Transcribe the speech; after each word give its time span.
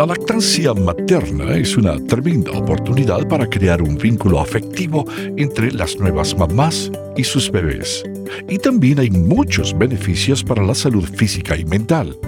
La 0.00 0.06
lactancia 0.06 0.72
materna 0.72 1.56
es 1.56 1.76
una 1.76 2.02
tremenda 2.06 2.52
oportunidad 2.52 3.28
para 3.28 3.46
crear 3.46 3.82
un 3.82 3.98
vínculo 3.98 4.40
afectivo 4.40 5.04
entre 5.36 5.70
las 5.72 5.98
nuevas 5.98 6.34
mamás 6.38 6.90
y 7.18 7.24
sus 7.24 7.50
bebés. 7.50 8.02
Y 8.48 8.56
también 8.56 8.98
hay 8.98 9.10
muchos 9.10 9.76
beneficios 9.76 10.42
para 10.42 10.62
la 10.62 10.74
salud 10.74 11.04
física 11.04 11.54
y 11.54 11.66
mental. 11.66 12.18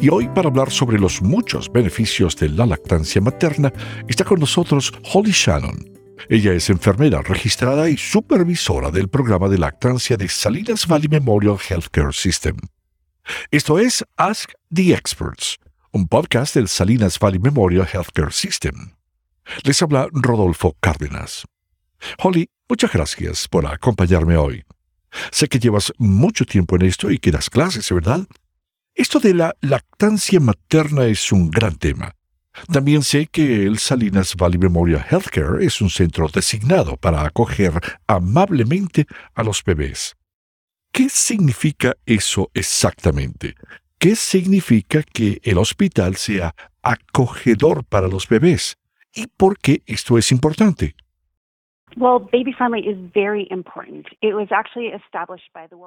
Y 0.00 0.08
hoy 0.08 0.28
para 0.28 0.50
hablar 0.50 0.70
sobre 0.70 1.00
los 1.00 1.20
muchos 1.20 1.68
beneficios 1.72 2.36
de 2.36 2.48
la 2.48 2.64
lactancia 2.64 3.20
materna 3.20 3.72
está 4.06 4.22
con 4.22 4.38
nosotros 4.38 4.92
Holly 5.12 5.32
Shannon. 5.32 5.90
Ella 6.28 6.52
es 6.52 6.70
enfermera 6.70 7.22
registrada 7.22 7.90
y 7.90 7.96
supervisora 7.96 8.92
del 8.92 9.08
programa 9.08 9.48
de 9.48 9.58
lactancia 9.58 10.16
de 10.16 10.28
Salinas 10.28 10.86
Valley 10.86 11.08
Memorial 11.08 11.58
Healthcare 11.58 12.12
System. 12.12 12.56
Esto 13.50 13.80
es 13.80 14.04
Ask 14.16 14.52
the 14.72 14.92
Experts, 14.94 15.58
un 15.92 16.06
podcast 16.06 16.54
del 16.54 16.68
Salinas 16.68 17.18
Valley 17.18 17.40
Memorial 17.40 17.86
Healthcare 17.92 18.32
System. 18.32 18.92
Les 19.64 19.82
habla 19.82 20.08
Rodolfo 20.12 20.76
Cárdenas. 20.80 21.44
Holly, 22.18 22.48
muchas 22.68 22.92
gracias 22.92 23.48
por 23.48 23.66
acompañarme 23.66 24.36
hoy. 24.36 24.64
Sé 25.32 25.48
que 25.48 25.58
llevas 25.58 25.92
mucho 25.98 26.44
tiempo 26.44 26.76
en 26.76 26.82
esto 26.82 27.10
y 27.10 27.18
que 27.18 27.32
das 27.32 27.50
clases, 27.50 27.90
¿verdad? 27.90 28.26
Esto 28.94 29.18
de 29.18 29.34
la 29.34 29.56
lactancia 29.60 30.38
materna 30.38 31.06
es 31.06 31.32
un 31.32 31.50
gran 31.50 31.76
tema. 31.76 32.14
También 32.72 33.02
sé 33.02 33.26
que 33.26 33.64
el 33.64 33.78
Salinas 33.78 34.36
Valley 34.36 34.58
Memorial 34.58 35.04
Healthcare 35.08 35.64
es 35.64 35.80
un 35.80 35.90
centro 35.90 36.28
designado 36.32 36.96
para 36.96 37.24
acoger 37.24 37.72
amablemente 38.06 39.06
a 39.34 39.42
los 39.42 39.64
bebés. 39.64 40.16
¿Qué 40.92 41.08
significa 41.08 41.96
eso 42.06 42.50
exactamente? 42.54 43.54
¿Qué 44.00 44.16
significa 44.16 45.02
que 45.02 45.40
el 45.42 45.58
hospital 45.58 46.16
sea 46.16 46.54
acogedor 46.80 47.84
para 47.84 48.08
los 48.08 48.26
bebés? 48.26 48.78
¿Y 49.14 49.26
por 49.26 49.58
qué 49.58 49.82
esto 49.84 50.16
es 50.16 50.32
importante? 50.32 50.94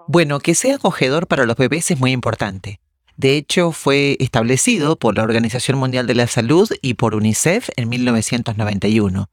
Bueno, 0.08 0.39
que 0.42 0.53
sea 0.53 0.75
acogedor 0.75 1.25
para 1.25 1.47
los 1.47 1.58
bebés 1.58 1.89
es 1.89 2.00
muy 2.00 2.11
importante. 2.11 2.80
De 3.17 3.36
hecho, 3.36 3.72
fue 3.72 4.16
establecido 4.20 4.95
por 4.95 5.17
la 5.17 5.23
Organización 5.23 5.80
Mundial 5.80 6.05
de 6.05 6.14
la 6.14 6.27
Salud 6.27 6.70
y 6.83 6.94
por 6.94 7.16
UNICEF 7.16 7.70
en 7.77 7.89
1991. 7.89 9.25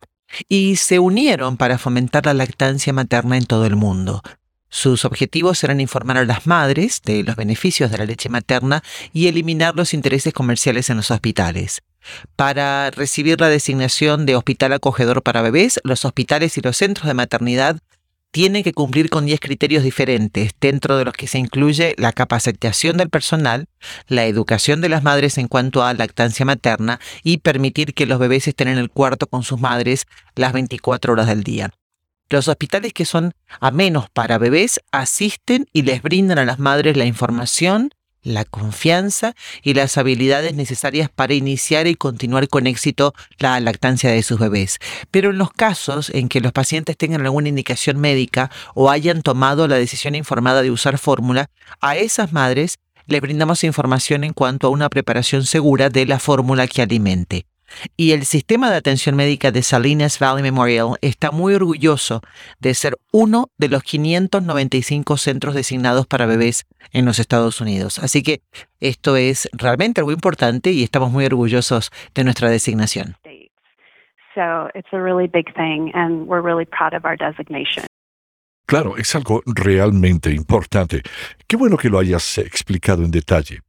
Y 0.48 0.76
se 0.76 1.00
unieron 1.00 1.58
para 1.58 1.76
fomentar 1.76 2.24
la 2.24 2.32
lactancia 2.32 2.94
materna 2.94 3.36
en 3.36 3.44
todo 3.44 3.66
el 3.66 3.76
mundo. 3.76 4.22
Sus 4.70 5.04
objetivos 5.04 5.62
eran 5.64 5.80
informar 5.80 6.16
a 6.16 6.24
las 6.24 6.46
madres 6.46 7.02
de 7.04 7.24
los 7.24 7.34
beneficios 7.34 7.90
de 7.90 7.98
la 7.98 8.06
leche 8.06 8.28
materna 8.28 8.82
y 9.12 9.26
eliminar 9.26 9.74
los 9.74 9.92
intereses 9.92 10.32
comerciales 10.32 10.88
en 10.90 10.96
los 10.96 11.10
hospitales. 11.10 11.82
Para 12.36 12.90
recibir 12.90 13.40
la 13.40 13.48
designación 13.48 14.26
de 14.26 14.36
hospital 14.36 14.72
acogedor 14.72 15.22
para 15.22 15.42
bebés, 15.42 15.80
los 15.82 16.04
hospitales 16.04 16.56
y 16.56 16.60
los 16.60 16.76
centros 16.76 17.08
de 17.08 17.14
maternidad 17.14 17.80
tienen 18.30 18.62
que 18.62 18.72
cumplir 18.72 19.10
con 19.10 19.26
10 19.26 19.40
criterios 19.40 19.82
diferentes, 19.82 20.52
dentro 20.60 20.96
de 20.96 21.04
los 21.04 21.14
que 21.14 21.26
se 21.26 21.38
incluye 21.38 21.94
la 21.98 22.12
capacitación 22.12 22.96
del 22.96 23.10
personal, 23.10 23.66
la 24.06 24.26
educación 24.26 24.80
de 24.80 24.88
las 24.88 25.02
madres 25.02 25.36
en 25.36 25.48
cuanto 25.48 25.82
a 25.82 25.94
lactancia 25.94 26.46
materna 26.46 27.00
y 27.24 27.38
permitir 27.38 27.92
que 27.92 28.06
los 28.06 28.20
bebés 28.20 28.46
estén 28.46 28.68
en 28.68 28.78
el 28.78 28.88
cuarto 28.90 29.26
con 29.26 29.42
sus 29.42 29.60
madres 29.60 30.06
las 30.36 30.52
24 30.52 31.12
horas 31.12 31.26
del 31.26 31.42
día. 31.42 31.72
Los 32.30 32.46
hospitales 32.46 32.92
que 32.92 33.04
son 33.04 33.34
a 33.58 33.72
menos 33.72 34.08
para 34.08 34.38
bebés 34.38 34.80
asisten 34.92 35.66
y 35.72 35.82
les 35.82 36.00
brindan 36.00 36.38
a 36.38 36.44
las 36.44 36.60
madres 36.60 36.96
la 36.96 37.04
información, 37.04 37.90
la 38.22 38.44
confianza 38.44 39.34
y 39.64 39.74
las 39.74 39.98
habilidades 39.98 40.54
necesarias 40.54 41.10
para 41.12 41.34
iniciar 41.34 41.88
y 41.88 41.96
continuar 41.96 42.46
con 42.46 42.68
éxito 42.68 43.14
la 43.40 43.58
lactancia 43.58 44.12
de 44.12 44.22
sus 44.22 44.38
bebés. 44.38 44.78
Pero 45.10 45.30
en 45.30 45.38
los 45.38 45.50
casos 45.50 46.08
en 46.10 46.28
que 46.28 46.40
los 46.40 46.52
pacientes 46.52 46.96
tengan 46.96 47.22
alguna 47.22 47.48
indicación 47.48 47.98
médica 47.98 48.52
o 48.74 48.90
hayan 48.90 49.22
tomado 49.22 49.66
la 49.66 49.76
decisión 49.76 50.14
informada 50.14 50.62
de 50.62 50.70
usar 50.70 50.98
fórmula, 50.98 51.50
a 51.80 51.96
esas 51.96 52.32
madres 52.32 52.78
les 53.06 53.20
brindamos 53.20 53.64
información 53.64 54.22
en 54.22 54.34
cuanto 54.34 54.68
a 54.68 54.70
una 54.70 54.88
preparación 54.88 55.44
segura 55.46 55.90
de 55.90 56.06
la 56.06 56.20
fórmula 56.20 56.68
que 56.68 56.82
alimente. 56.82 57.49
Y 57.96 58.12
el 58.12 58.24
sistema 58.24 58.70
de 58.70 58.76
atención 58.76 59.16
médica 59.16 59.50
de 59.50 59.62
Salinas 59.62 60.18
Valley 60.18 60.42
Memorial 60.42 60.96
está 61.00 61.30
muy 61.30 61.54
orgulloso 61.54 62.20
de 62.58 62.74
ser 62.74 62.96
uno 63.12 63.50
de 63.58 63.68
los 63.68 63.82
595 63.82 65.16
centros 65.16 65.54
designados 65.54 66.06
para 66.06 66.26
bebés 66.26 66.66
en 66.92 67.04
los 67.04 67.18
Estados 67.18 67.60
Unidos. 67.60 67.98
Así 67.98 68.22
que 68.22 68.40
esto 68.80 69.16
es 69.16 69.48
realmente 69.52 70.00
algo 70.00 70.12
importante 70.12 70.70
y 70.70 70.82
estamos 70.82 71.10
muy 71.10 71.24
orgullosos 71.24 71.90
de 72.14 72.24
nuestra 72.24 72.50
designación. 72.50 73.16
Claro, 78.66 78.96
es 78.96 79.14
algo 79.16 79.42
realmente 79.46 80.30
importante. 80.30 81.02
Qué 81.48 81.56
bueno 81.56 81.76
que 81.76 81.88
lo 81.88 81.98
hayas 81.98 82.38
explicado 82.38 83.02
en 83.02 83.10
detalle. 83.10 83.62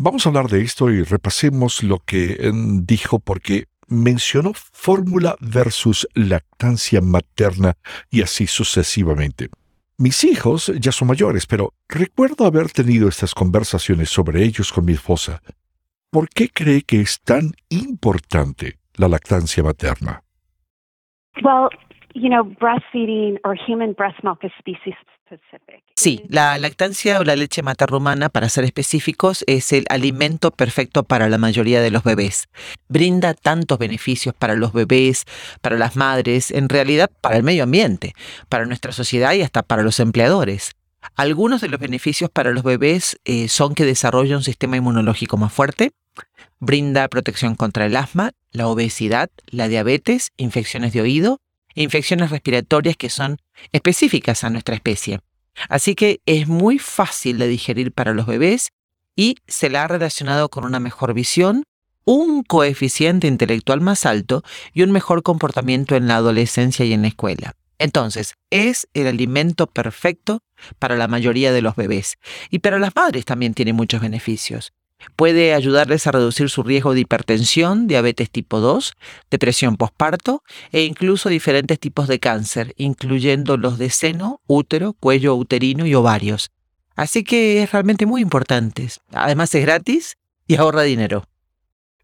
Vamos 0.00 0.24
a 0.24 0.28
hablar 0.28 0.46
de 0.46 0.62
esto 0.62 0.90
y 0.90 1.02
repasemos 1.02 1.82
lo 1.82 1.98
que 1.98 2.36
em, 2.38 2.86
dijo 2.86 3.18
porque 3.18 3.66
mencionó 3.88 4.52
fórmula 4.54 5.34
versus 5.40 6.06
lactancia 6.14 7.00
materna 7.00 7.76
y 8.08 8.22
así 8.22 8.46
sucesivamente. 8.46 9.48
Mis 9.96 10.22
hijos 10.22 10.72
ya 10.78 10.92
son 10.92 11.08
mayores, 11.08 11.46
pero 11.46 11.74
recuerdo 11.88 12.46
haber 12.46 12.70
tenido 12.70 13.08
estas 13.08 13.34
conversaciones 13.34 14.08
sobre 14.08 14.44
ellos 14.44 14.72
con 14.72 14.84
mi 14.84 14.92
esposa. 14.92 15.42
¿Por 16.10 16.28
qué 16.28 16.48
cree 16.48 16.82
que 16.82 17.00
es 17.00 17.20
tan 17.20 17.50
importante 17.68 18.78
la 18.94 19.08
lactancia 19.08 19.64
materna? 19.64 20.22
You 22.20 22.28
know, 22.28 22.44
breastfeeding 22.44 23.38
or 23.44 23.54
human 23.54 23.92
breast 23.92 24.22
milk 24.22 24.44
is 24.44 24.50
species 24.58 24.94
Sí, 25.94 26.24
la 26.28 26.56
lactancia 26.58 27.18
o 27.18 27.24
la 27.24 27.36
leche 27.36 27.62
materna 27.62 27.96
humana, 27.96 28.28
para 28.28 28.48
ser 28.48 28.64
específicos, 28.64 29.44
es 29.46 29.72
el 29.72 29.84
alimento 29.90 30.50
perfecto 30.50 31.02
para 31.02 31.28
la 31.28 31.38
mayoría 31.38 31.82
de 31.82 31.90
los 31.90 32.04
bebés. 32.04 32.48
Brinda 32.88 33.34
tantos 33.34 33.78
beneficios 33.78 34.34
para 34.34 34.54
los 34.54 34.72
bebés, 34.72 35.24
para 35.60 35.76
las 35.76 35.96
madres, 35.96 36.50
en 36.50 36.68
realidad 36.68 37.10
para 37.20 37.36
el 37.36 37.42
medio 37.42 37.64
ambiente, 37.64 38.14
para 38.48 38.64
nuestra 38.66 38.92
sociedad 38.92 39.32
y 39.34 39.42
hasta 39.42 39.62
para 39.62 39.82
los 39.82 40.00
empleadores. 40.00 40.76
Algunos 41.16 41.60
de 41.60 41.68
los 41.68 41.80
beneficios 41.80 42.30
para 42.30 42.52
los 42.52 42.62
bebés 42.62 43.18
eh, 43.24 43.48
son 43.48 43.74
que 43.74 43.84
desarrolla 43.84 44.36
un 44.36 44.44
sistema 44.44 44.76
inmunológico 44.76 45.36
más 45.36 45.52
fuerte, 45.52 45.92
brinda 46.58 47.08
protección 47.08 47.54
contra 47.54 47.86
el 47.86 47.96
asma, 47.96 48.32
la 48.52 48.68
obesidad, 48.68 49.30
la 49.50 49.68
diabetes, 49.68 50.30
infecciones 50.36 50.92
de 50.92 51.02
oído, 51.02 51.40
infecciones 51.82 52.30
respiratorias 52.30 52.96
que 52.96 53.10
son 53.10 53.38
específicas 53.72 54.44
a 54.44 54.50
nuestra 54.50 54.74
especie. 54.74 55.20
Así 55.68 55.94
que 55.94 56.20
es 56.26 56.46
muy 56.48 56.78
fácil 56.78 57.38
de 57.38 57.48
digerir 57.48 57.92
para 57.92 58.14
los 58.14 58.26
bebés 58.26 58.70
y 59.16 59.36
se 59.46 59.70
la 59.70 59.84
ha 59.84 59.88
relacionado 59.88 60.48
con 60.48 60.64
una 60.64 60.80
mejor 60.80 61.14
visión, 61.14 61.64
un 62.04 62.42
coeficiente 62.42 63.26
intelectual 63.26 63.80
más 63.80 64.06
alto 64.06 64.42
y 64.72 64.82
un 64.82 64.92
mejor 64.92 65.22
comportamiento 65.22 65.96
en 65.96 66.06
la 66.06 66.16
adolescencia 66.16 66.84
y 66.84 66.92
en 66.92 67.02
la 67.02 67.08
escuela. 67.08 67.54
Entonces, 67.78 68.34
es 68.50 68.88
el 68.94 69.06
alimento 69.06 69.66
perfecto 69.68 70.42
para 70.78 70.96
la 70.96 71.06
mayoría 71.06 71.52
de 71.52 71.62
los 71.62 71.76
bebés. 71.76 72.16
Y 72.50 72.58
para 72.58 72.78
las 72.78 72.94
madres 72.94 73.24
también 73.24 73.54
tiene 73.54 73.72
muchos 73.72 74.00
beneficios. 74.00 74.72
Puede 75.16 75.54
ayudarles 75.54 76.06
a 76.06 76.12
reducir 76.12 76.50
su 76.50 76.62
riesgo 76.62 76.94
de 76.94 77.00
hipertensión, 77.00 77.86
diabetes 77.86 78.30
tipo 78.30 78.60
2, 78.60 78.94
depresión 79.30 79.76
postparto 79.76 80.42
e 80.72 80.82
incluso 80.84 81.28
diferentes 81.28 81.78
tipos 81.78 82.08
de 82.08 82.18
cáncer, 82.18 82.74
incluyendo 82.76 83.56
los 83.56 83.78
de 83.78 83.90
seno, 83.90 84.40
útero, 84.46 84.92
cuello 84.94 85.34
uterino 85.34 85.86
y 85.86 85.94
ovarios. 85.94 86.50
Así 86.96 87.22
que 87.22 87.62
es 87.62 87.72
realmente 87.72 88.06
muy 88.06 88.22
importante. 88.22 88.88
Además 89.12 89.54
es 89.54 89.62
gratis 89.62 90.16
y 90.46 90.56
ahorra 90.56 90.82
dinero. 90.82 91.24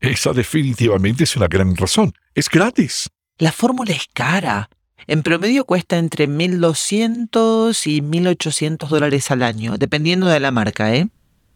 Esa 0.01 0.33
definitivamente 0.33 1.25
es 1.25 1.37
una 1.37 1.49
gran 1.49 1.75
razón. 1.77 2.13
Es 2.35 2.49
gratis. 2.49 3.09
La 3.39 3.53
fórmula 3.53 3.93
es 3.93 4.07
cara. 4.13 4.71
En 5.07 5.23
promedio 5.23 5.65
cuesta 5.65 5.99
entre 5.99 6.29
1.200 6.29 7.87
y 7.87 8.01
1.800 8.01 8.89
dólares 8.89 9.31
al 9.31 9.43
año, 9.43 9.77
dependiendo 9.79 10.27
de 10.27 10.41
la 10.41 10.51
marca, 10.51 10.95
¿eh? 10.95 11.09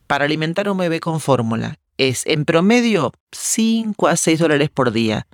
Para 0.08 0.24
alimentar 0.24 0.66
a 0.66 0.72
un 0.72 0.78
bebé 0.78 0.98
con 0.98 1.20
fórmula 1.20 1.76
es 1.98 2.26
en 2.26 2.44
promedio 2.44 3.12
5 3.32 4.08
a 4.08 4.16
6 4.16 4.38
dólares 4.38 4.70
por 4.70 4.92
día, 4.92 5.26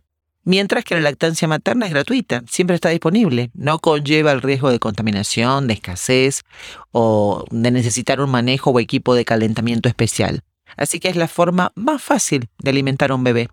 mientras 0.45 0.85
que 0.85 0.95
la 0.95 1.03
lactancia 1.03 1.47
materna 1.47 1.87
es 1.87 1.93
gratuita, 1.93 2.43
siempre 2.47 2.75
está 2.75 2.89
disponible, 2.89 3.51
no 3.55 3.79
conlleva 3.79 4.33
el 4.33 4.43
riesgo 4.43 4.71
de 4.71 4.79
contaminación, 4.79 5.69
de 5.69 5.75
escasez 5.75 6.43
o 6.91 7.45
de 7.51 7.71
necesitar 7.71 8.21
un 8.21 8.31
manejo 8.31 8.71
o 8.71 8.81
equipo 8.81 9.15
de 9.15 9.25
calentamiento 9.25 9.89
especial. 9.89 10.41
Así 10.77 10.99
que 10.99 11.09
es 11.09 11.17
la 11.17 11.29
forma 11.29 11.71
más 11.77 12.03
fácil 12.03 12.49
de 12.59 12.71
alimentar 12.71 13.13
a 13.13 13.15
un 13.15 13.25
bebé. 13.25 13.49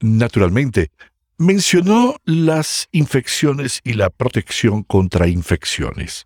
Naturalmente, 0.00 0.90
mencionó 1.38 2.16
las 2.24 2.88
infecciones 2.90 3.80
y 3.84 3.92
la 3.92 4.10
protección 4.10 4.82
contra 4.82 5.28
infecciones. 5.28 6.24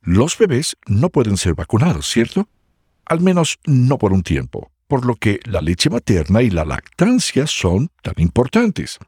Los 0.00 0.36
bebés 0.36 0.76
no 0.86 1.10
pueden 1.10 1.36
ser 1.36 1.54
vacunados, 1.54 2.08
¿cierto? 2.08 2.48
Al 3.04 3.20
menos 3.20 3.60
no 3.64 3.98
por 3.98 4.12
un 4.12 4.24
tiempo, 4.24 4.72
por 4.88 5.06
lo 5.06 5.14
que 5.14 5.38
la 5.44 5.60
leche 5.60 5.90
materna 5.90 6.42
y 6.42 6.50
la 6.50 6.64
lactancia 6.64 7.46
son 7.46 7.88
tan 8.02 8.14
importantes. 8.16 8.98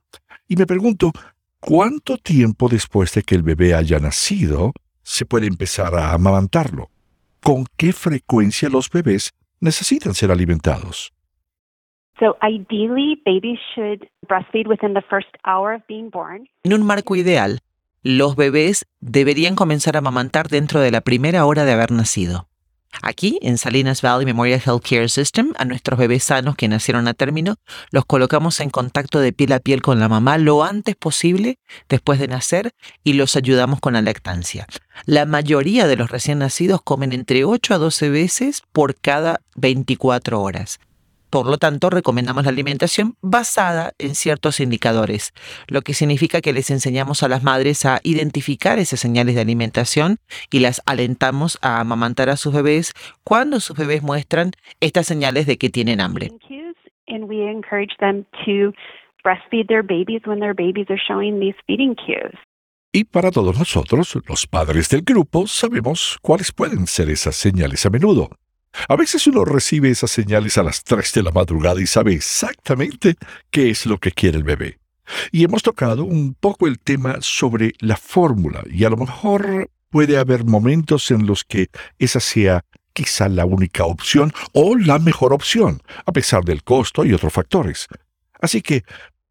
Y 0.47 0.55
me 0.55 0.67
pregunto, 0.67 1.11
¿cuánto 1.59 2.17
tiempo 2.17 2.69
después 2.69 3.13
de 3.15 3.23
que 3.23 3.35
el 3.35 3.43
bebé 3.43 3.75
haya 3.75 3.99
nacido 3.99 4.73
se 5.03 5.27
puede 5.27 5.49
empezar 5.49 5.97
a 5.97 6.13
amamantarlo? 6.13 6.91
¿Con 7.43 7.67
qué 7.77 7.93
frecuencia 7.93 8.69
los 8.69 8.89
bebés 8.89 9.33
necesitan 9.59 10.15
ser 10.15 10.31
alimentados? 10.31 11.14
En 16.63 16.73
un 16.73 16.87
marco 16.87 17.17
ideal, 17.17 17.61
los 18.03 18.37
bebés 18.37 18.87
deberían 19.01 19.57
comenzar 19.57 19.97
a 19.97 19.99
amamantar 19.99 20.49
dentro 20.49 20.81
de 20.81 20.91
la 20.91 21.01
primera 21.01 21.45
hora 21.45 21.65
de 21.65 21.73
haber 21.73 21.91
nacido. 21.91 22.47
Aquí, 23.03 23.39
en 23.43 23.59
Salinas 23.59 24.03
Valley 24.03 24.25
Memorial 24.25 24.63
Health 24.65 24.85
Care 24.89 25.09
System, 25.09 25.53
a 25.59 25.65
nuestros 25.65 25.99
bebés 25.99 26.25
sanos 26.25 26.55
que 26.55 26.69
nacieron 26.69 27.09
a 27.09 27.15
término, 27.15 27.57
los 27.91 28.05
colocamos 28.05 28.61
en 28.61 28.71
contacto 28.71 29.21
de 29.21 29.33
piel 29.33 29.53
a 29.53 29.59
piel 29.59 29.83
con 29.83 29.99
la 29.99 30.09
mamá 30.09 30.39
lo 30.39 30.63
antes 30.63 30.95
posible 30.95 31.59
después 31.89 32.21
de 32.21 32.29
nacer 32.29 32.73
y 33.03 33.15
los 33.15 33.37
ayudamos 33.37 33.81
con 33.81 33.95
la 33.95 34.03
lactancia. 34.03 34.67
La 35.07 35.27
mayoría 35.27 35.87
de 35.87 35.97
los 35.97 36.11
recién 36.11 36.39
nacidos 36.39 36.83
comen 36.83 37.13
entre 37.13 37.45
8 37.45 37.75
a 37.75 37.79
12 37.79 38.11
veces 38.11 38.63
por 38.73 38.95
cada 38.95 39.41
24 39.57 40.41
horas. 40.41 40.79
Por 41.35 41.47
lo 41.47 41.59
tanto, 41.59 41.91
recomendamos 41.91 42.45
la 42.45 42.51
alimentación 42.51 43.17
basada 43.21 43.91
en 43.99 44.15
ciertos 44.15 44.61
indicadores, 44.61 45.33
lo 45.67 45.83
que 45.83 45.93
significa 45.93 46.41
que 46.41 46.53
les 46.53 46.71
enseñamos 46.71 47.25
a 47.25 47.29
las 47.29 47.43
madres 47.43 47.85
a 47.87 47.99
identificar 48.05 48.79
esas 48.79 49.01
señales 49.01 49.35
de 49.35 49.41
alimentación 49.41 50.19
y 50.53 50.61
las 50.61 50.81
alentamos 50.87 51.59
a 51.61 51.81
amamantar 51.81 52.31
a 52.31 52.37
sus 52.37 52.55
bebés 52.55 52.93
cuando 53.25 53.59
sus 53.59 53.77
bebés 53.77 54.05
muestran 54.05 54.53
estas 54.79 55.09
señales 55.09 55.47
de 55.47 55.59
que 55.59 55.71
tienen 55.71 56.01
hambre. 56.01 56.31
Y 62.93 63.07
para 63.07 63.33
todos 63.33 63.59
nosotros, 63.59 64.17
los 64.29 64.47
padres 64.47 64.89
del 64.89 65.03
grupo, 65.03 65.49
sabemos 65.49 66.17
cuáles 66.23 66.53
pueden 66.53 66.87
ser 66.87 67.11
esas 67.11 67.35
señales 67.35 67.85
a 67.87 67.91
menudo. 67.91 68.31
A 68.89 68.97
veces 68.97 69.27
uno 69.27 69.45
recibe 69.45 69.91
esas 69.91 70.11
señales 70.11 70.59
a 70.59 70.63
las 70.63 70.85
3 70.85 71.13
de 71.13 71.23
la 71.23 71.31
madrugada 71.31 71.81
y 71.81 71.87
sabe 71.87 72.15
exactamente 72.15 73.17
qué 73.51 73.71
es 73.71 73.87
lo 73.87 73.99
que 73.99 74.13
quiere 74.13 74.39
el 74.39 74.45
bebé. 74.45 74.79
Y 75.31 75.45
hemos 75.45 75.63
tocado 75.63 76.05
un 76.05 76.35
poco 76.35 76.67
el 76.67 76.79
tema 76.79 77.19
sobre 77.21 77.75
la 77.79 77.97
fórmula 77.97 78.63
y 78.71 78.85
a 78.85 78.91
lo 78.91 78.97
mejor 78.97 79.71
puede 79.91 80.19
haber 80.19 80.45
momentos 80.45 81.11
en 81.11 81.27
los 81.27 81.45
que 81.45 81.69
esa 81.99 82.21
sea 82.21 82.65
quizá 82.93 83.29
la 83.29 83.45
única 83.45 83.85
opción 83.85 84.33
o 84.53 84.77
la 84.77 84.99
mejor 84.99 85.33
opción, 85.33 85.83
a 86.07 86.13
pesar 86.13 86.45
del 86.45 86.63
costo 86.63 87.05
y 87.05 87.13
otros 87.13 87.33
factores. 87.33 87.87
Así 88.41 88.63
que, 88.63 88.85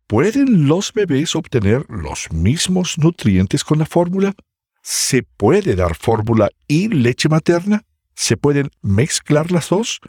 ¿pueden 0.08 0.68
los 0.68 0.94
bebés 0.94 1.36
obtener 1.36 1.86
los 1.90 2.32
mismos 2.32 2.98
nutrientes 2.98 3.64
con 3.64 3.80
la 3.80 3.86
fórmula? 3.86 4.34
¿Se 4.82 5.24
puede 5.24 5.76
dar 5.76 5.96
fórmula 5.96 6.50
y 6.68 6.90
leche 6.90 7.30
materna? 7.30 7.84
¿Se 8.16 8.38
pueden 8.38 8.70
mezclar 8.82 9.52
las 9.52 9.70
dos? 9.70 10.00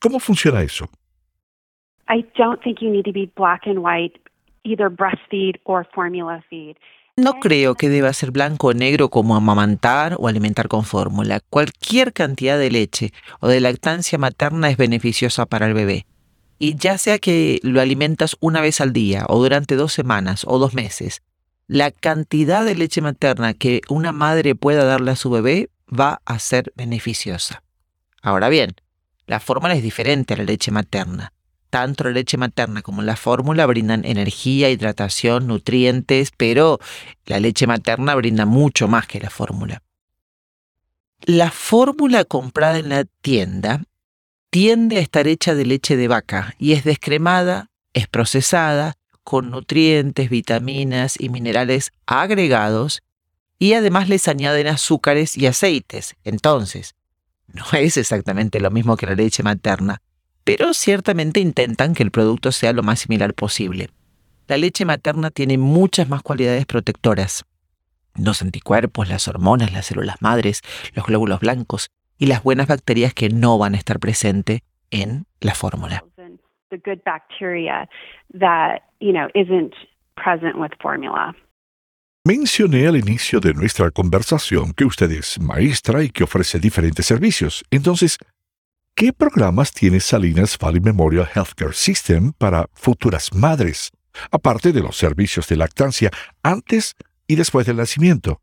¿Cómo 0.00 0.20
funciona 0.20 0.62
eso? 0.62 0.88
No 7.16 7.40
creo 7.40 7.76
que 7.76 7.88
deba 7.88 8.12
ser 8.12 8.30
blanco 8.30 8.68
o 8.68 8.72
negro 8.74 9.08
como 9.08 9.36
amamantar 9.36 10.16
o 10.18 10.28
alimentar 10.28 10.68
con 10.68 10.84
fórmula. 10.84 11.40
Cualquier 11.48 12.12
cantidad 12.12 12.58
de 12.58 12.70
leche 12.70 13.12
o 13.40 13.48
de 13.48 13.60
lactancia 13.60 14.18
materna 14.18 14.68
es 14.68 14.76
beneficiosa 14.76 15.46
para 15.46 15.66
el 15.66 15.72
bebé. 15.72 16.06
Y 16.58 16.76
ya 16.76 16.98
sea 16.98 17.18
que 17.18 17.58
lo 17.62 17.80
alimentas 17.80 18.36
una 18.40 18.60
vez 18.60 18.80
al 18.80 18.92
día 18.92 19.24
o 19.28 19.42
durante 19.42 19.76
dos 19.76 19.92
semanas 19.94 20.44
o 20.46 20.58
dos 20.58 20.74
meses, 20.74 21.22
la 21.66 21.90
cantidad 21.90 22.64
de 22.64 22.74
leche 22.74 23.00
materna 23.00 23.54
que 23.54 23.80
una 23.88 24.12
madre 24.12 24.54
pueda 24.54 24.84
darle 24.84 25.12
a 25.12 25.16
su 25.16 25.30
bebé 25.30 25.70
va 25.88 26.20
a 26.24 26.38
ser 26.38 26.72
beneficiosa. 26.76 27.62
Ahora 28.22 28.48
bien, 28.48 28.74
la 29.26 29.40
fórmula 29.40 29.74
es 29.74 29.82
diferente 29.82 30.34
a 30.34 30.36
la 30.36 30.44
leche 30.44 30.70
materna. 30.70 31.32
Tanto 31.70 32.04
la 32.04 32.10
leche 32.10 32.36
materna 32.36 32.82
como 32.82 33.02
la 33.02 33.16
fórmula 33.16 33.66
brindan 33.66 34.04
energía, 34.04 34.70
hidratación, 34.70 35.46
nutrientes, 35.46 36.30
pero 36.36 36.78
la 37.26 37.40
leche 37.40 37.66
materna 37.66 38.14
brinda 38.14 38.46
mucho 38.46 38.88
más 38.88 39.06
que 39.06 39.20
la 39.20 39.30
fórmula. 39.30 39.82
La 41.22 41.50
fórmula 41.50 42.24
comprada 42.24 42.78
en 42.78 42.88
la 42.88 43.04
tienda 43.04 43.82
tiende 44.50 44.98
a 44.98 45.00
estar 45.00 45.26
hecha 45.26 45.54
de 45.54 45.66
leche 45.66 45.96
de 45.96 46.08
vaca 46.08 46.54
y 46.58 46.72
es 46.72 46.84
descremada, 46.84 47.70
es 47.92 48.06
procesada, 48.06 48.94
con 49.24 49.50
nutrientes, 49.50 50.30
vitaminas 50.30 51.16
y 51.18 51.30
minerales 51.30 51.90
agregados 52.06 53.02
y 53.58 53.72
además 53.74 54.08
les 54.08 54.28
añaden 54.28 54.66
azúcares 54.66 55.36
y 55.36 55.46
aceites. 55.46 56.16
Entonces, 56.24 56.94
no 57.52 57.64
es 57.72 57.96
exactamente 57.96 58.60
lo 58.60 58.70
mismo 58.70 58.96
que 58.96 59.06
la 59.06 59.14
leche 59.14 59.42
materna, 59.42 59.98
pero 60.44 60.74
ciertamente 60.74 61.40
intentan 61.40 61.94
que 61.94 62.02
el 62.02 62.10
producto 62.10 62.52
sea 62.52 62.72
lo 62.72 62.82
más 62.82 63.00
similar 63.00 63.34
posible. 63.34 63.90
La 64.46 64.56
leche 64.56 64.84
materna 64.84 65.30
tiene 65.30 65.58
muchas 65.58 66.08
más 66.08 66.22
cualidades 66.22 66.66
protectoras. 66.66 67.44
Los 68.14 68.42
anticuerpos, 68.42 69.08
las 69.08 69.26
hormonas, 69.28 69.72
las 69.72 69.86
células 69.86 70.22
madres, 70.22 70.62
los 70.94 71.06
glóbulos 71.06 71.40
blancos 71.40 71.90
y 72.16 72.26
las 72.26 72.42
buenas 72.42 72.68
bacterias 72.68 73.12
que 73.12 73.28
no 73.28 73.58
van 73.58 73.74
a 73.74 73.78
estar 73.78 73.98
presentes 73.98 74.60
en 74.90 75.26
la 75.40 75.54
fórmula. 75.54 76.04
Mencioné 82.26 82.88
al 82.88 82.96
inicio 82.96 83.38
de 83.38 83.54
nuestra 83.54 83.92
conversación 83.92 84.72
que 84.72 84.84
usted 84.84 85.12
es 85.12 85.40
maestra 85.40 86.02
y 86.02 86.10
que 86.10 86.24
ofrece 86.24 86.58
diferentes 86.58 87.06
servicios. 87.06 87.64
Entonces, 87.70 88.18
¿qué 88.96 89.12
programas 89.12 89.70
tiene 89.70 90.00
Salinas 90.00 90.58
Valley 90.58 90.80
Memorial 90.80 91.28
Healthcare 91.32 91.72
System 91.72 92.32
para 92.36 92.66
futuras 92.72 93.32
madres, 93.32 93.92
aparte 94.32 94.72
de 94.72 94.80
los 94.80 94.96
servicios 94.96 95.46
de 95.46 95.54
lactancia 95.54 96.10
antes 96.42 96.96
y 97.28 97.36
después 97.36 97.64
del 97.64 97.76
nacimiento? 97.76 98.40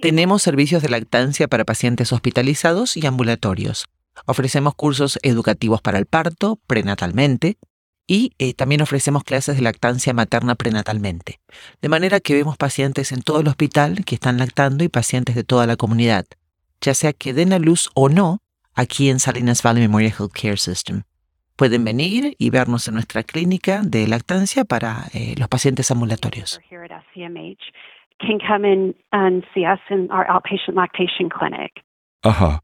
Tenemos 0.00 0.42
servicios 0.42 0.80
de 0.80 0.88
lactancia 0.90 1.48
para 1.48 1.64
pacientes 1.64 2.12
hospitalizados 2.12 2.96
y 2.96 3.04
ambulatorios. 3.04 3.86
Ofrecemos 4.26 4.76
cursos 4.76 5.18
educativos 5.24 5.82
para 5.82 5.98
el 5.98 6.06
parto, 6.06 6.60
prenatalmente, 6.68 7.56
y 8.06 8.32
eh, 8.38 8.54
también 8.54 8.82
ofrecemos 8.82 9.24
clases 9.24 9.56
de 9.56 9.62
lactancia 9.62 10.12
materna 10.12 10.54
prenatalmente. 10.54 11.40
De 11.82 11.88
manera 11.88 12.20
que 12.20 12.34
vemos 12.34 12.56
pacientes 12.56 13.12
en 13.12 13.22
todo 13.22 13.40
el 13.40 13.48
hospital 13.48 14.04
que 14.04 14.14
están 14.14 14.38
lactando 14.38 14.84
y 14.84 14.88
pacientes 14.88 15.34
de 15.34 15.44
toda 15.44 15.66
la 15.66 15.76
comunidad, 15.76 16.26
ya 16.80 16.94
sea 16.94 17.12
que 17.12 17.32
den 17.32 17.52
a 17.52 17.58
luz 17.58 17.90
o 17.94 18.08
no 18.08 18.40
aquí 18.74 19.10
en 19.10 19.18
Salinas 19.18 19.62
Valley 19.62 19.82
Memorial 19.82 20.12
Health 20.18 20.32
Care 20.32 20.56
System. 20.56 21.02
Pueden 21.56 21.84
venir 21.84 22.36
y 22.38 22.50
vernos 22.50 22.86
en 22.86 22.94
nuestra 22.94 23.22
clínica 23.22 23.80
de 23.82 24.06
lactancia 24.06 24.64
para 24.64 25.06
eh, 25.14 25.34
los 25.38 25.48
pacientes 25.48 25.90
ambulatorios. 25.90 26.60
Ajá. 32.22 32.60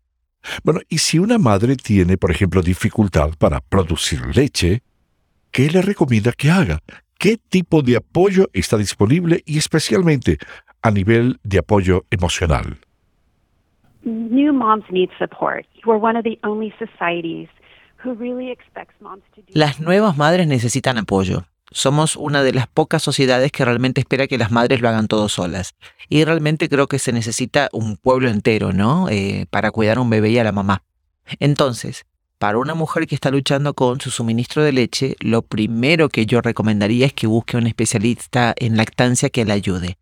Bueno, 0.65 0.81
y 0.89 0.99
si 0.99 1.19
una 1.19 1.39
madre 1.39 1.77
tiene, 1.77 2.19
por 2.19 2.31
ejemplo, 2.31 2.63
dificultad 2.63 3.31
para 3.39 3.61
producir 3.61 4.35
leche, 4.35 4.83
¿qué 5.52 5.71
le 5.71 5.82
recomienda 5.82 6.32
que 6.32 6.50
haga? 6.50 6.80
¿Qué 7.18 7.37
tipo 7.37 7.82
de 7.82 7.99
apoyo 7.99 8.49
está 8.52 8.76
disponible 8.76 9.42
y 9.47 9.59
especialmente 9.59 10.38
a 10.82 10.90
nivel 10.90 11.38
de 11.44 11.59
apoyo 11.59 12.04
emocional? 12.11 12.78
Las 19.54 19.78
nuevas 19.78 20.16
madres 20.16 20.49
necesitan 20.49 20.99
apoyo. 20.99 21.44
Somos 21.71 22.16
una 22.16 22.42
de 22.42 22.52
las 22.52 22.66
pocas 22.66 23.02
sociedades 23.02 23.52
que 23.52 23.64
realmente 23.64 24.00
espera 24.00 24.26
que 24.26 24.38
las 24.38 24.50
madres 24.50 24.80
lo 24.80 24.88
hagan 24.88 25.06
todo 25.06 25.28
solas. 25.28 25.76
Y 26.09 26.25
realmente 26.25 26.68
creo 26.68 26.88
que 26.88 26.99
se 26.99 27.12
necesita 27.12 27.68
un 27.73 27.97
pueblo 27.97 28.28
entero, 28.28 28.73
¿no? 28.73 29.09
Eh, 29.09 29.47
para 29.50 29.71
cuidar 29.71 29.99
a 29.99 30.00
un 30.00 30.11
bebé 30.11 30.30
y 30.30 30.38
a 30.38 30.44
la 30.44 30.52
mamá. 30.52 30.82
Entonces, 31.38 32.04
para 32.43 32.59
una 32.59 32.75
mujer 32.75 33.07
que 33.07 33.15
está 33.15 33.31
luchando 33.31 33.73
con 33.73 34.01
su 34.01 34.11
suministro 34.11 34.65
de 34.65 34.73
leche, 34.73 35.15
lo 35.21 35.43
primero 35.43 36.09
que 36.09 36.27
yo 36.27 36.41
recomendaría 36.41 37.07
es 37.07 37.13
que 37.13 37.29
busque 37.29 37.57
un 37.57 37.69
especialista 37.69 38.53
en 38.57 38.77
lactancia 38.77 39.31
que 39.31 39.45
la 39.45 39.55
ayude. 39.55 39.97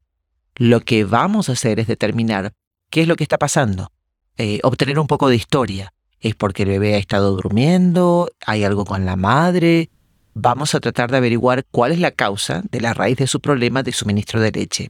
Lo 0.55 0.81
que 0.81 1.05
vamos 1.05 1.51
a 1.51 1.53
hacer 1.53 1.79
es 1.81 1.87
determinar 1.87 2.55
qué 2.89 3.03
es 3.03 3.09
lo 3.09 3.17
que 3.17 3.25
está 3.25 3.37
pasando, 3.37 3.93
eh, 4.39 4.59
obtener 4.63 4.99
un 4.99 5.07
poco 5.07 5.29
de 5.29 5.37
historia. 5.37 5.93
¿Es 6.19 6.35
porque 6.35 6.63
el 6.63 6.71
bebé 6.71 6.95
ha 6.95 6.97
estado 6.97 7.37
durmiendo? 7.37 8.31
¿Hay 8.47 8.65
algo 8.65 8.87
con 8.87 9.05
la 9.05 9.17
madre? 9.17 9.91
vamos 10.33 10.75
a 10.75 10.81
tratar 10.81 11.11
de 11.11 11.19
averiguar 11.19 11.67
cuál 11.71 11.93
es 11.93 11.99
la 11.99 12.11
causa 12.11 12.63
de 12.71 12.81
la 12.81 12.95
raíz 12.95 13.19
de 13.19 13.27
su 13.27 13.41
problema 13.41 13.83
de 13.83 13.93
suministro 13.93 14.41
de 14.41 14.51
leche. 14.51 14.89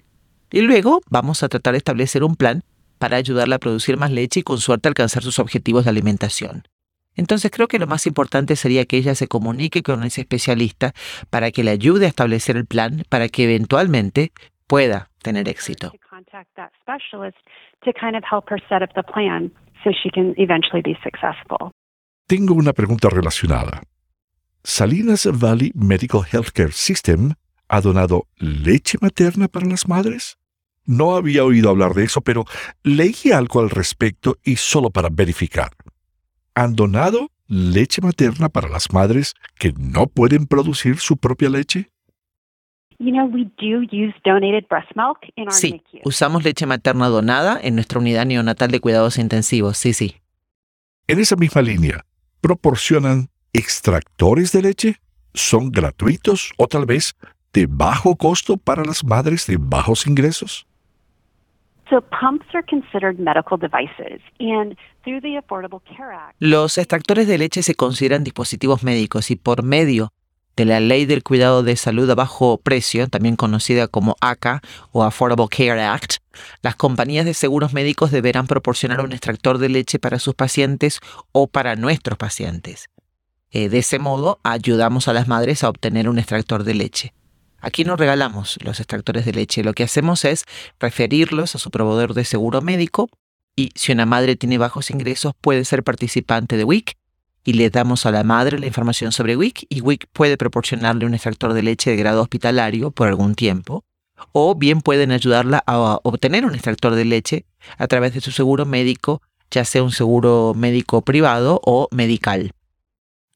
Y 0.53 0.61
luego 0.61 1.01
vamos 1.11 1.43
a 1.43 1.49
tratar 1.49 1.73
de 1.73 1.79
establecer 1.79 2.23
un 2.23 2.37
plan 2.37 2.63
para 2.99 3.17
ayudarla 3.17 3.57
a 3.57 3.59
producir 3.59 3.97
más 3.97 4.13
leche 4.13 4.39
y 4.39 4.45
con 4.45 4.59
suerte 4.59 4.87
alcanzar 4.87 5.25
sus 5.25 5.41
objetivos 5.41 5.83
de 5.83 5.91
alimentación. 5.91 6.63
Entonces 7.21 7.51
creo 7.51 7.69
que 7.69 7.79
lo 7.79 7.87
más 7.87 8.07
importante 8.07 8.57
sería 8.57 8.87
que 8.87 8.97
ella 8.97 9.15
se 9.15 9.29
comunique 9.29 9.83
con 9.83 10.05
ese 10.05 10.23
especialista 10.23 10.95
para 11.29 11.51
que 11.51 11.63
le 11.63 11.71
ayude 11.71 12.07
a 12.07 12.09
establecer 12.09 12.57
el 12.57 12.65
plan 12.65 13.03
para 13.11 13.29
que 13.29 13.45
eventualmente 13.45 14.33
pueda 14.67 15.11
tener 15.23 15.47
éxito. 15.47 15.93
Tengo 22.27 22.55
una 22.55 22.73
pregunta 22.73 23.11
relacionada. 23.11 23.83
¿Salinas 24.65 25.29
Valley 25.31 25.73
Medical 25.75 26.23
Healthcare 26.25 26.73
System 26.73 27.35
ha 27.69 27.83
donado 27.83 28.29
leche 28.39 28.97
materna 28.99 29.47
para 29.47 29.67
las 29.67 29.87
madres? 29.87 30.39
No 30.87 31.17
había 31.17 31.45
oído 31.45 31.69
hablar 31.69 31.93
de 31.93 32.05
eso, 32.05 32.23
pero 32.23 32.47
leí 32.83 33.31
algo 33.35 33.61
al 33.61 33.69
respecto 33.69 34.39
y 34.43 34.57
solo 34.57 34.89
para 34.89 35.11
verificar. 35.11 35.69
¿Han 36.55 36.75
donado 36.75 37.31
leche 37.47 38.01
materna 38.01 38.49
para 38.49 38.69
las 38.69 38.93
madres 38.93 39.35
que 39.59 39.73
no 39.73 40.07
pueden 40.07 40.47
producir 40.47 40.99
su 40.99 41.17
propia 41.17 41.49
leche? 41.49 41.91
Sí, 45.49 45.83
usamos 46.05 46.45
leche 46.45 46.67
materna 46.67 47.09
donada 47.09 47.59
en 47.63 47.75
nuestra 47.75 47.99
unidad 47.99 48.27
neonatal 48.27 48.71
de 48.71 48.81
cuidados 48.81 49.17
intensivos, 49.17 49.79
sí, 49.79 49.95
sí. 49.95 50.17
En 51.07 51.19
esa 51.19 51.35
misma 51.35 51.63
línea, 51.63 52.05
¿proporcionan 52.41 53.31
extractores 53.53 54.53
de 54.53 54.63
leche? 54.63 54.97
¿Son 55.33 55.71
gratuitos 55.71 56.53
o 56.59 56.67
tal 56.67 56.85
vez 56.85 57.17
de 57.53 57.67
bajo 57.67 58.17
costo 58.17 58.57
para 58.59 58.85
las 58.85 59.03
madres 59.03 59.47
de 59.47 59.57
bajos 59.59 60.07
ingresos? 60.07 60.67
Los 66.39 66.79
extractores 66.79 67.27
de 67.27 67.39
leche 67.39 67.63
se 67.63 67.75
consideran 67.75 68.25
dispositivos 68.25 68.83
médicos 68.83 69.31
y 69.31 69.37
por 69.37 69.63
medio 69.63 70.13
de 70.57 70.65
la 70.65 70.81
Ley 70.81 71.07
del 71.07 71.23
Cuidado 71.23 71.63
de 71.63 71.77
Salud 71.77 72.11
a 72.11 72.15
Bajo 72.15 72.59
Precio, 72.59 73.09
también 73.09 73.37
conocida 73.37 73.89
como 73.89 74.17
ACA 74.21 74.61
o 74.93 75.05
Affordable 75.05 75.49
Care 75.49 75.83
Act, 75.83 76.17
las 76.63 76.77
compañías 76.77 77.25
de 77.25 77.35
seguros 77.35 77.73
médicos 77.73 78.11
deberán 78.11 78.47
proporcionar 78.47 79.01
un 79.01 79.13
extractor 79.13 79.59
de 79.59 79.69
leche 79.69 79.99
para 79.99 80.19
sus 80.19 80.35
pacientes 80.35 81.01
o 81.33 81.47
para 81.47 81.77
nuestros 81.77 82.19
pacientes. 82.19 82.91
Eh, 83.53 83.69
de 83.69 83.79
ese 83.79 83.99
modo, 83.99 84.39
ayudamos 84.43 85.09
a 85.09 85.13
las 85.13 85.29
madres 85.29 85.65
a 85.65 85.71
obtener 85.71 86.09
un 86.09 86.19
extractor 86.19 86.65
de 86.65 86.75
leche. 86.75 87.15
Aquí 87.61 87.85
no 87.85 87.97
regalamos 87.97 88.59
los 88.63 88.81
extractores 88.81 89.25
de 89.25 89.33
leche, 89.33 89.63
lo 89.63 89.75
que 89.75 89.85
hacemos 89.85 90.25
es 90.25 90.45
referirlos 90.79 91.55
a 91.55 91.59
su 91.59 91.71
proveedor 91.71 92.15
de 92.15 92.25
seguro 92.25 92.63
médico 92.63 93.09
y 93.57 93.71
si 93.75 93.93
una 93.93 94.07
madre 94.07 94.37
tiene 94.37 94.59
bajos 94.59 94.91
ingresos 94.91 95.35
puede 95.41 95.65
ser 95.65 95.83
participante 95.83 96.57
de 96.57 96.65
WIC 96.65 96.97
y 97.45 97.55
le 97.55 97.71
damos 97.71 98.07
a 98.07 98.11
la 98.11 98.25
madre 98.25 98.59
la 98.59 98.67
información 98.67 99.13
sobre 99.13 99.37
WIC 99.37 99.67
y 99.69 99.81
WIC 99.81 100.07
puede 100.13 100.37
proporcionarle 100.37 101.07
un 101.07 101.15
extractor 101.15 101.53
de 101.53 101.63
leche 101.63 101.91
de 101.91 101.97
grado 101.97 102.23
hospitalario 102.23 102.91
por 102.91 103.09
algún 103.09 103.35
tiempo 103.35 103.85
o 104.33 104.55
bien 104.55 104.81
pueden 104.81 105.13
ayudarla 105.13 105.63
a 105.67 105.99
obtener 106.03 106.45
un 106.45 106.55
extractor 106.55 106.95
de 106.95 107.05
leche 107.05 107.47
a 107.79 107.87
través 107.87 108.15
de 108.15 108.21
su 108.21 108.33
seguro 108.33 108.67
médico, 108.67 109.23
ya 109.51 109.65
sea 109.65 109.83
un 109.83 109.93
seguro 109.93 110.53
médico 110.55 111.03
privado 111.03 111.61
o 111.65 111.89
medical. 111.91 112.53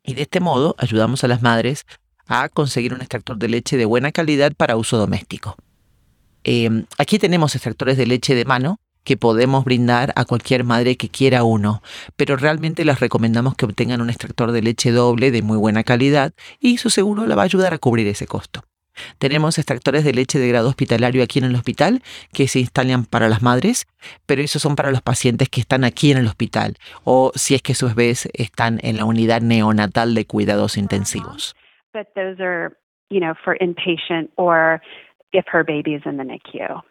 Y 0.02 0.14
de 0.14 0.22
este 0.22 0.40
modo 0.40 0.74
ayudamos 0.78 1.24
a 1.24 1.28
las 1.28 1.42
madres 1.42 1.86
a 2.26 2.48
conseguir 2.48 2.94
un 2.94 3.00
extractor 3.00 3.36
de 3.38 3.48
leche 3.48 3.76
de 3.76 3.84
buena 3.84 4.12
calidad 4.12 4.52
para 4.56 4.76
uso 4.76 4.96
doméstico. 4.96 5.56
Em, 6.44 6.84
aquí 6.98 7.18
tenemos 7.18 7.54
extractores 7.54 7.96
de 7.96 8.06
leche 8.06 8.34
de 8.34 8.44
mano 8.44 8.78
que 9.02 9.16
podemos 9.16 9.64
brindar 9.64 10.12
a 10.16 10.24
cualquier 10.24 10.64
madre 10.64 10.96
que 10.96 11.10
quiera 11.10 11.44
uno, 11.44 11.82
pero 12.16 12.36
realmente 12.36 12.84
les 12.84 13.00
recomendamos 13.00 13.54
que 13.54 13.66
obtengan 13.66 14.00
un 14.00 14.10
extractor 14.10 14.52
de 14.52 14.62
leche 14.62 14.90
doble 14.90 15.30
de 15.30 15.42
muy 15.42 15.58
buena 15.58 15.84
calidad 15.84 16.32
y 16.58 16.78
su 16.78 16.90
seguro 16.90 17.26
la 17.26 17.34
va 17.34 17.42
a 17.42 17.44
ayudar 17.44 17.74
a 17.74 17.78
cubrir 17.78 18.06
ese 18.08 18.26
costo. 18.26 18.64
Tenemos 19.18 19.58
extractores 19.58 20.04
de 20.04 20.14
leche 20.14 20.38
de 20.38 20.48
grado 20.48 20.68
hospitalario 20.68 21.22
aquí 21.22 21.40
en 21.40 21.46
el 21.46 21.56
hospital 21.56 22.02
que 22.32 22.46
se 22.46 22.60
instalan 22.60 23.04
para 23.04 23.28
las 23.28 23.42
madres, 23.42 23.86
pero 24.24 24.40
esos 24.40 24.62
son 24.62 24.76
para 24.76 24.92
los 24.92 25.02
pacientes 25.02 25.48
que 25.48 25.60
están 25.60 25.82
aquí 25.82 26.12
en 26.12 26.18
el 26.18 26.28
hospital 26.28 26.76
o 27.02 27.32
si 27.34 27.54
es 27.54 27.62
que 27.62 27.74
sus 27.74 27.94
bebés 27.94 28.28
están 28.34 28.78
en 28.82 28.96
la 28.96 29.04
unidad 29.04 29.40
neonatal 29.40 30.14
de 30.14 30.26
cuidados 30.26 30.76
intensivos 30.76 31.56
but 31.94 32.08
those 32.14 32.38
are, 32.40 32.76
you 33.08 33.20
know, 33.20 33.32
for 33.42 33.56
inpatient 33.60 34.28
or 34.36 34.82
if 35.32 35.46
her 35.46 35.64
baby 35.64 35.94
is 35.94 36.02
in 36.04 36.18
the 36.18 36.24
NICU. 36.24 36.82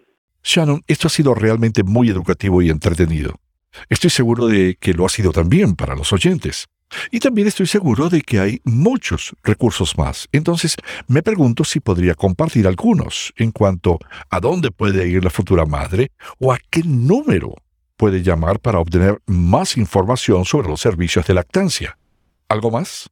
Shannon, 0.41 0.81
esto 0.87 1.07
ha 1.07 1.09
sido 1.09 1.35
realmente 1.35 1.83
muy 1.83 2.09
educativo 2.09 2.61
y 2.61 2.69
entretenido. 2.69 3.35
Estoy 3.89 4.09
seguro 4.09 4.47
de 4.47 4.75
que 4.79 4.93
lo 4.93 5.05
ha 5.05 5.09
sido 5.09 5.31
también 5.31 5.75
para 5.75 5.95
los 5.95 6.11
oyentes. 6.11 6.67
Y 7.11 7.19
también 7.19 7.47
estoy 7.47 7.65
seguro 7.65 8.09
de 8.09 8.21
que 8.21 8.39
hay 8.39 8.61
muchos 8.65 9.35
recursos 9.43 9.97
más. 9.97 10.27
Entonces, 10.31 10.75
me 11.07 11.23
pregunto 11.23 11.63
si 11.63 11.79
podría 11.79 12.13
compartir 12.13 12.67
algunos 12.67 13.33
en 13.35 13.51
cuanto 13.51 13.97
a 14.29 14.39
dónde 14.39 14.69
puede 14.69 15.07
ir 15.07 15.23
la 15.23 15.31
futura 15.31 15.65
madre 15.65 16.11
o 16.39 16.53
a 16.53 16.59
qué 16.69 16.83
número 16.85 17.55
puede 17.97 18.21
llamar 18.21 18.59
para 18.59 18.79
obtener 18.79 19.19
más 19.25 19.77
información 19.77 20.45
sobre 20.45 20.67
los 20.67 20.81
servicios 20.81 21.25
de 21.25 21.33
lactancia. 21.33 21.97
¿Algo 22.47 22.69
más? 22.69 23.09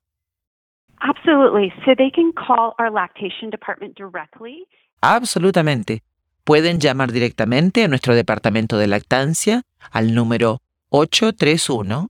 Absolutely. 1.02 1.74
So 1.84 1.96
they 1.98 2.12
can 2.12 2.32
call 2.34 2.76
our 2.78 2.92
lactation 2.92 3.50
department 3.50 3.96
directly. 3.96 4.68
Absolutamente. 5.02 6.04
Pueden 6.44 6.80
llamar 6.80 7.12
directamente 7.12 7.84
a 7.84 7.88
nuestro 7.88 8.16
departamento 8.16 8.78
de 8.78 8.88
lactancia 8.88 9.64
al 9.92 10.14
número 10.14 10.62
831 10.90 12.10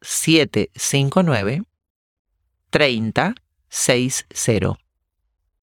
759 0.00 1.62
3060. 2.70 4.83